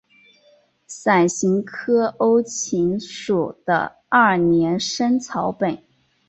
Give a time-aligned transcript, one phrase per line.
[0.87, 5.77] 伞形科欧芹属的二年生草本。